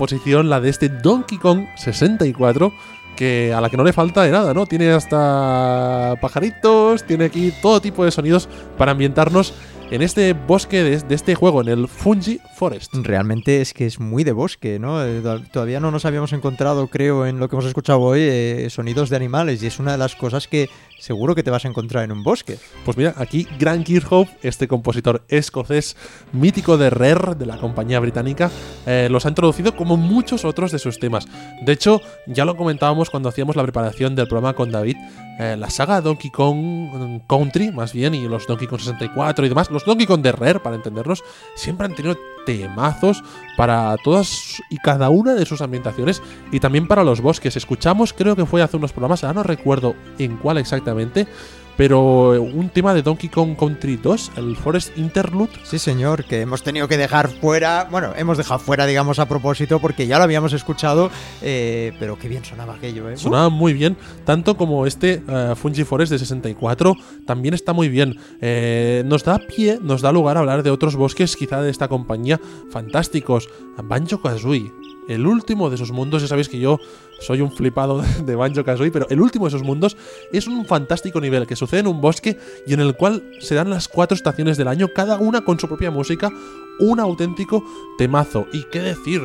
[0.00, 2.72] Composición, la de este Donkey Kong 64,
[3.16, 4.64] que a la que no le falta de nada, ¿no?
[4.64, 8.48] Tiene hasta pajaritos, tiene aquí todo tipo de sonidos
[8.78, 9.52] para ambientarnos
[9.90, 12.92] en este bosque de, de este juego, en el Fungi Forest.
[12.94, 15.02] Realmente es que es muy de bosque, ¿no?
[15.02, 18.68] Eh, to- Todavía no nos habíamos encontrado, creo, en lo que hemos escuchado hoy, eh,
[18.68, 21.68] sonidos de animales y es una de las cosas que seguro que te vas a
[21.68, 22.58] encontrar en un bosque.
[22.84, 25.96] Pues mira, aquí Grant Kirkhope, este compositor escocés
[26.32, 28.50] mítico de Rare, de la compañía británica,
[28.84, 31.26] eh, los ha introducido como muchos otros de sus temas.
[31.64, 34.96] De hecho, ya lo comentábamos cuando hacíamos la preparación del programa con David,
[35.38, 39.48] eh, la saga Donkey Kong mm, Country, más bien, y los Donkey Kong 64 y
[39.48, 41.24] demás, los Donkey Kong de Rare, para entendernos,
[41.56, 43.22] siempre han tenido temazos
[43.56, 47.56] para todas y cada una de sus ambientaciones y también para los bosques.
[47.56, 51.26] Escuchamos, creo que fue hace unos programas, ahora no recuerdo en cuál exactamente,
[51.80, 55.52] pero un tema de Donkey Kong Country 2, el Forest Interlude.
[55.62, 59.78] Sí, señor, que hemos tenido que dejar fuera, bueno, hemos dejado fuera, digamos, a propósito,
[59.78, 61.10] porque ya lo habíamos escuchado,
[61.40, 63.16] eh, pero qué bien sonaba aquello, ¿eh?
[63.16, 68.14] Sonaba muy bien, tanto como este eh, Fungi Forest de 64, también está muy bien.
[68.42, 71.88] Eh, nos da pie, nos da lugar a hablar de otros bosques, quizá de esta
[71.88, 72.38] compañía,
[72.70, 73.48] fantásticos.
[73.82, 74.70] Banjo Kazooie,
[75.10, 76.78] el último de esos mundos, ya sabéis que yo
[77.20, 79.96] soy un flipado de Banjo Kazooie, pero el último de esos mundos
[80.32, 83.70] es un fantástico nivel que sucede en un bosque y en el cual se dan
[83.70, 86.30] las cuatro estaciones del año, cada una con su propia música,
[86.78, 87.64] un auténtico
[87.98, 88.46] temazo.
[88.52, 89.22] ¿Y qué decir?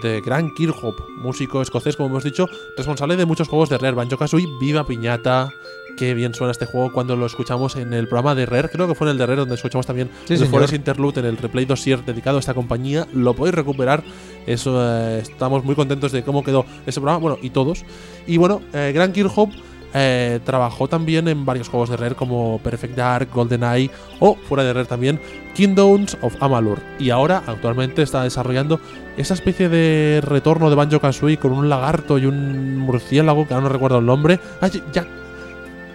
[0.00, 4.16] de Grant Kirkhope, músico escocés, como hemos dicho, responsable de muchos juegos de Rare, Banjo
[4.16, 5.50] Kazooie, Viva Piñata.
[5.96, 8.68] Qué bien suena este juego cuando lo escuchamos en el programa de Rare.
[8.70, 10.46] Creo que fue en el de Rare donde escuchamos también Sí, el.
[10.46, 13.06] Forest Interlude en el replay dossier dedicado a esta compañía.
[13.12, 14.02] Lo podéis recuperar.
[14.46, 17.18] Eso eh, estamos muy contentos de cómo quedó ese programa.
[17.20, 17.84] Bueno, y todos.
[18.26, 19.54] Y bueno, eh, Grant Kirkhope
[19.94, 23.90] eh, trabajó también en varios juegos de Rare como Perfect Dark, GoldenEye
[24.20, 25.20] o fuera de Rare también
[25.54, 26.78] Kingdoms of Amalur.
[26.98, 28.80] Y ahora actualmente está desarrollando
[29.18, 33.64] esa especie de retorno de Banjo Kazooie con un lagarto y un murciélago que ahora
[33.66, 34.40] no recuerdo el nombre.
[34.62, 35.06] Ah, ya-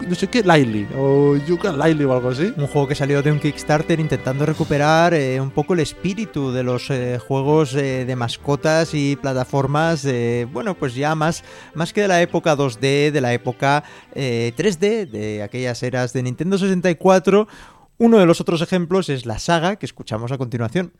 [0.06, 2.52] no sé qué Lively o Yuka Lively o algo así.
[2.56, 6.62] Un juego que salió de un Kickstarter intentando recuperar eh, un poco el espíritu de
[6.62, 10.06] los eh, juegos eh, de mascotas y plataformas,
[10.52, 11.44] bueno, pues ya más,
[11.74, 13.84] más que de la época 2D, de la época
[14.14, 17.48] eh, 3D, de aquellas eras de Nintendo 64.
[17.98, 20.92] Uno de los otros ejemplos es la saga que escuchamos a continuación.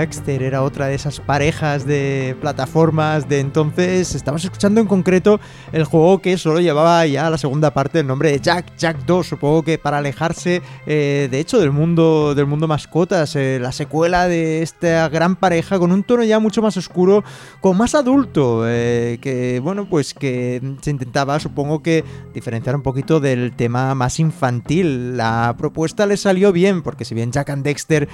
[0.00, 4.14] Dexter era otra de esas parejas de plataformas de entonces.
[4.14, 5.40] Estamos escuchando en concreto
[5.72, 9.26] el juego que solo llevaba ya la segunda parte el nombre de Jack, Jack 2.
[9.26, 14.26] Supongo que para alejarse, eh, de hecho, del mundo, del mundo mascotas, eh, la secuela
[14.26, 17.22] de esta gran pareja con un tono ya mucho más oscuro,
[17.60, 23.20] con más adulto, eh, que bueno, pues que se intentaba, supongo que diferenciar un poquito
[23.20, 25.18] del tema más infantil.
[25.18, 28.08] La propuesta le salió bien, porque si bien Jack and Dexter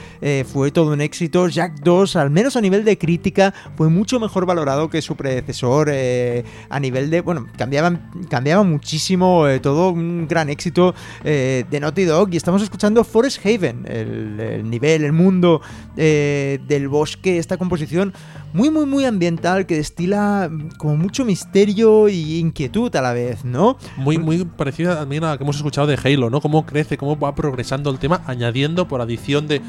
[0.53, 4.47] fue todo un éxito, Jack 2, al menos a nivel de crítica, fue mucho mejor
[4.47, 5.89] valorado que su predecesor.
[5.91, 7.21] eh, a nivel de.
[7.21, 7.99] Bueno, cambiaba,
[8.29, 12.33] cambiaba muchísimo eh, todo, un gran éxito eh, de Naughty Dog.
[12.33, 15.61] Y estamos escuchando Forest Haven, el, el nivel, el mundo
[15.97, 18.13] del bosque, esta composición
[18.57, 23.45] muy, muy, muy ambiental que destila mm, como mucho misterio y inquietud a la vez,
[23.45, 23.77] ¿no?
[23.97, 26.41] Muy, muy parecida también a la que hemos escuchado de Halo, ¿no?
[26.41, 29.61] Cómo crece, cómo va progresando el tema, añadiendo por adición de,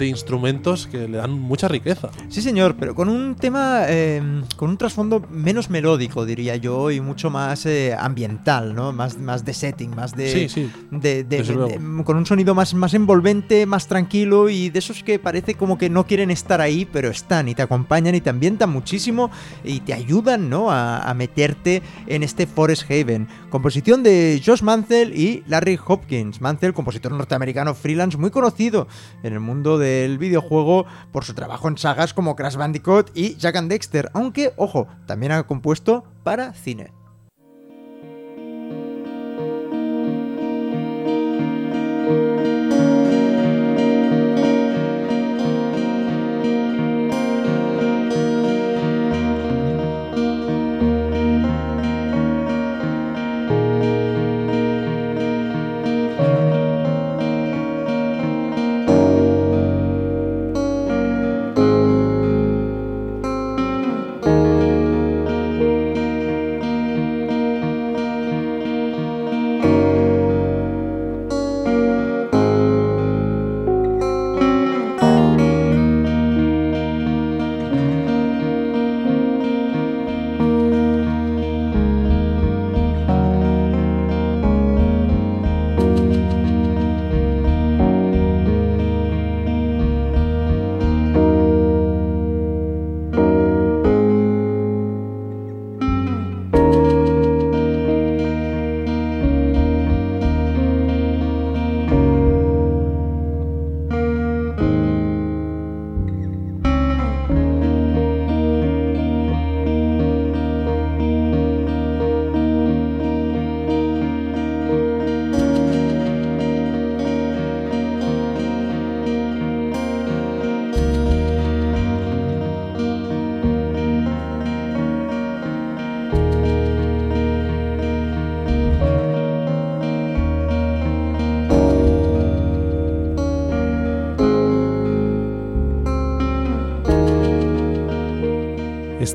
[0.00, 2.10] de instrumentos que le dan mucha riqueza.
[2.28, 4.20] Sí, señor, pero con un tema, eh,
[4.56, 8.92] con un trasfondo menos melódico, diría yo, y mucho más eh, ambiental, ¿no?
[8.92, 10.32] Más, más de setting, más de...
[10.32, 10.70] Sí, sí.
[10.90, 15.02] de- de- desde de- con un sonido más, más envolvente, más tranquilo y de esos
[15.04, 18.30] que parece como que no quieren estar ahí, pero están y te acompañan y te
[18.30, 19.30] ambientan muchísimo
[19.62, 20.70] y te ayudan, ¿no?
[20.70, 23.28] A, a meterte en este Forest Haven.
[23.50, 26.40] Composición de Josh Mansell y Larry Hopkins.
[26.40, 28.88] Mansell, compositor norteamericano freelance muy conocido
[29.22, 33.56] en el mundo del videojuego por su trabajo en sagas como Crash Bandicoot y Jack
[33.56, 36.99] and Dexter, aunque, ojo, también ha compuesto para cine.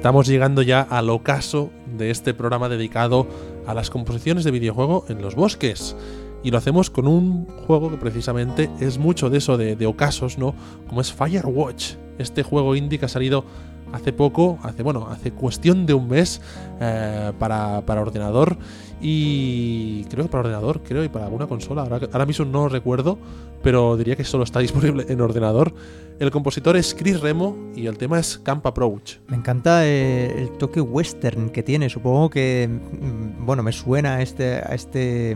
[0.06, 3.26] Estamos llegando ya al ocaso de este programa dedicado
[3.66, 5.95] a las composiciones de videojuego en los bosques.
[6.43, 10.53] Y lo hacemos con un juego que precisamente es mucho de eso, de, ocasos, ¿no?
[10.88, 13.45] Como es Firewatch, este juego indie que ha salido
[13.93, 16.39] hace poco, hace bueno, hace cuestión de un mes
[16.80, 18.60] eh, para, para, ordenador
[19.01, 21.83] y creo que para ordenador, creo y para alguna consola.
[21.83, 23.17] Ahora, ahora mismo no recuerdo,
[23.61, 25.73] pero diría que solo está disponible en ordenador.
[26.17, 29.17] El compositor es Chris Remo y el tema es Camp Approach.
[29.27, 31.89] Me encanta eh, el toque western que tiene.
[31.89, 35.35] Supongo que, mm, bueno, me suena a, este, a, este,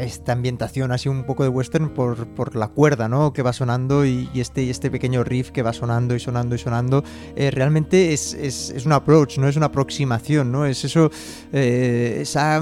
[0.00, 3.32] esta ambientación así un poco de western por, por la cuerda, ¿no?
[3.32, 7.04] Que va sonando y, este, este pequeño riff que va sonando y sonando y sonando.
[7.36, 10.66] Eh, realmente es, es, es, un approach, no es una aproximación, ¿no?
[10.66, 11.12] Es eso,
[11.52, 12.60] eh, esa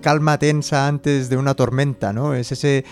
[0.00, 2.34] calma tensa antes de una tormenta, ¿no?
[2.34, 2.84] Es ese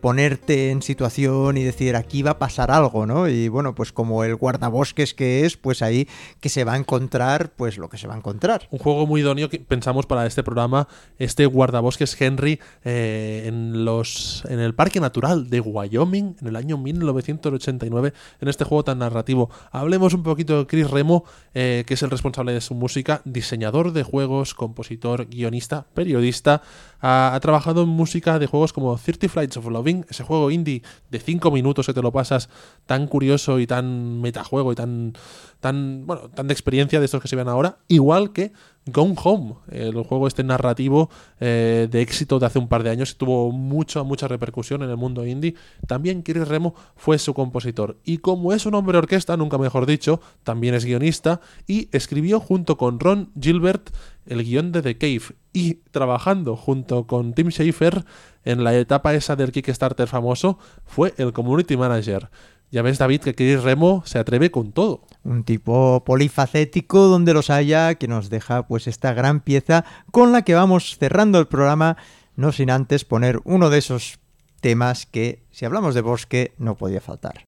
[0.00, 3.28] ponerte en situación y decir aquí va a pasar algo, ¿no?
[3.28, 6.08] Y bueno, pues como el guardabosques que es, pues ahí
[6.40, 8.68] que se va a encontrar, pues lo que se va a encontrar.
[8.70, 10.88] Un juego muy idóneo que pensamos para este programa,
[11.18, 16.78] este guardabosques Henry eh, en, los, en el Parque Natural de Wyoming en el año
[16.78, 19.50] 1989, en este juego tan narrativo.
[19.72, 23.92] Hablemos un poquito de Chris Remo, eh, que es el responsable de su música, diseñador
[23.92, 26.62] de juegos, compositor, guionista, periodista.
[27.00, 31.18] Ha, trabajado en música de juegos como 30 Flights of Loving, ese juego indie de
[31.18, 32.48] 5 minutos que te lo pasas
[32.86, 35.14] tan curioso y tan metajuego y tan,
[35.60, 38.52] tan, bueno, tan de experiencia de estos que se ven ahora, igual que
[38.88, 43.16] Gone Home, el juego este narrativo eh, de éxito de hace un par de años,
[43.16, 45.56] tuvo mucha, mucha repercusión en el mundo indie.
[45.88, 47.98] También Chris Remo fue su compositor.
[48.04, 52.76] Y como es un hombre orquesta, nunca mejor dicho, también es guionista y escribió junto
[52.76, 53.90] con Ron Gilbert
[54.26, 58.04] el guion de The Cave y trabajando junto con Tim Schafer
[58.44, 62.30] en la etapa esa del Kickstarter famoso, fue el community manager.
[62.70, 65.02] Ya ves, David, que Chris Remo se atreve con todo.
[65.22, 70.42] Un tipo polifacético donde los haya, que nos deja pues esta gran pieza con la
[70.42, 71.96] que vamos cerrando el programa,
[72.34, 74.18] no sin antes poner uno de esos
[74.60, 77.44] temas que, si hablamos de bosque, no podía faltar.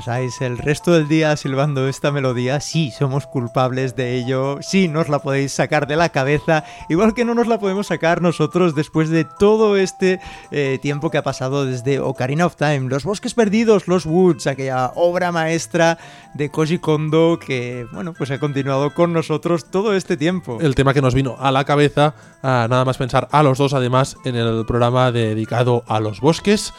[0.00, 5.10] Pasáis el resto del día silbando esta melodía, sí, somos culpables de ello, sí, nos
[5.10, 9.10] la podéis sacar de la cabeza, igual que no nos la podemos sacar nosotros después
[9.10, 10.18] de todo este
[10.52, 14.90] eh, tiempo que ha pasado desde Ocarina of Time, Los Bosques Perdidos, Los Woods, aquella
[14.94, 15.98] obra maestra
[16.32, 20.60] de Koji Kondo que, bueno, pues ha continuado con nosotros todo este tiempo.
[20.62, 24.16] El tema que nos vino a la cabeza, nada más pensar a los dos además
[24.24, 26.72] en el programa dedicado a los bosques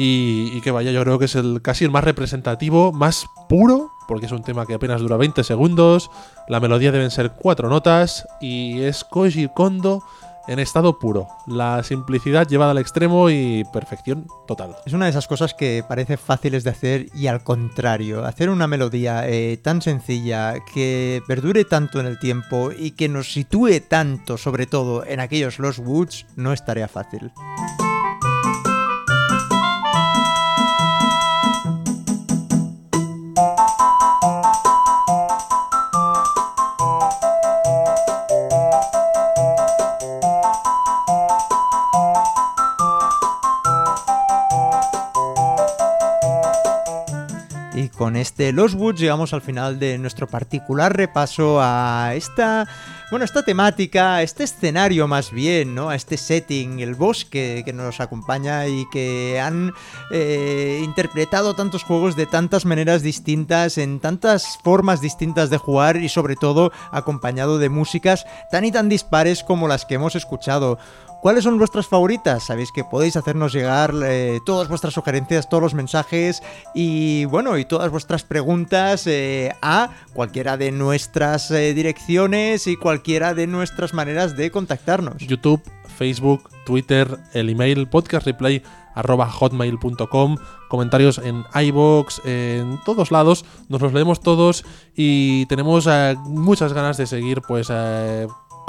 [0.00, 4.26] y, que vaya, yo creo que es el casi el más representativo, más puro, porque
[4.26, 6.08] es un tema que apenas dura 20 segundos,
[6.46, 10.04] la melodía deben ser cuatro notas y es Koji Kondo
[10.46, 11.26] en estado puro.
[11.48, 14.76] La simplicidad llevada al extremo y perfección total.
[14.86, 18.68] Es una de esas cosas que parece fáciles de hacer y al contrario, hacer una
[18.68, 24.38] melodía eh, tan sencilla que perdure tanto en el tiempo y que nos sitúe tanto
[24.38, 27.32] sobre todo en aquellos Los Woods no es tarea fácil.
[47.98, 52.66] Con este Los Woods llegamos al final de nuestro particular repaso a esta,
[53.10, 55.90] bueno, esta temática, a este escenario más bien, ¿no?
[55.90, 59.72] A este setting, el bosque que nos acompaña y que han
[60.12, 66.08] eh, interpretado tantos juegos de tantas maneras distintas, en tantas formas distintas de jugar y
[66.08, 70.78] sobre todo acompañado de músicas tan y tan dispares como las que hemos escuchado.
[71.20, 72.44] ¿Cuáles son vuestras favoritas?
[72.44, 76.44] Sabéis que podéis hacernos llegar eh, todas vuestras sugerencias, todos los mensajes
[76.76, 83.34] y bueno, y todas vuestras preguntas eh, a cualquiera de nuestras eh, direcciones y cualquiera
[83.34, 85.16] de nuestras maneras de contactarnos.
[85.18, 85.60] YouTube,
[85.96, 88.62] Facebook, Twitter, el email podcastreplay
[88.94, 90.36] hotmail.com,
[90.68, 94.64] comentarios en iBox, en todos lados, nos los leemos todos
[94.94, 95.88] y tenemos
[96.26, 97.70] muchas ganas de seguir pues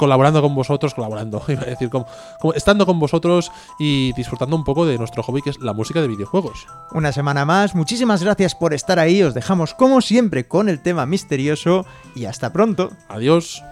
[0.00, 2.06] colaborando con vosotros, colaborando, iba a decir, como,
[2.40, 6.00] como estando con vosotros y disfrutando un poco de nuestro hobby que es la música
[6.00, 6.66] de videojuegos.
[6.92, 11.04] Una semana más, muchísimas gracias por estar ahí, os dejamos como siempre con el tema
[11.04, 11.84] misterioso
[12.14, 12.90] y hasta pronto.
[13.10, 13.62] Adiós.